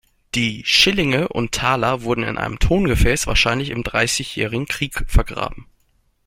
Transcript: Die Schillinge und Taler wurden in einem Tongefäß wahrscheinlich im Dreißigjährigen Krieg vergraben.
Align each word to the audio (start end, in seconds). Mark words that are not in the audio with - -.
Die 0.33 0.63
Schillinge 0.65 1.27
und 1.27 1.51
Taler 1.51 2.01
wurden 2.01 2.23
in 2.23 2.39
einem 2.39 2.57
Tongefäß 2.57 3.27
wahrscheinlich 3.27 3.69
im 3.69 3.83
Dreißigjährigen 3.83 4.65
Krieg 4.65 5.03
vergraben. 5.05 5.67